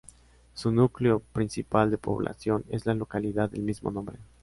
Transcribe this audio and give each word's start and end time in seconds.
Su 0.55 0.71
núcleo 0.71 1.19
principal 1.19 1.91
de 1.91 1.99
población 1.99 2.65
es 2.69 2.87
la 2.87 2.95
localidad 2.95 3.51
del 3.51 3.61
mismo 3.61 3.91
nombre. 3.91 4.17